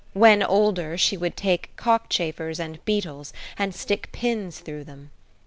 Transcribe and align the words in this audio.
When 0.13 0.41
older, 0.41 0.97
she 0.97 1.15
would 1.15 1.37
take 1.37 1.75
cockchafers 1.75 2.59
and 2.59 2.83
beetles, 2.85 3.33
and 3.55 3.75
stick 3.75 4.11
pins 4.11 4.57
through 4.57 4.85
them. 4.85 5.11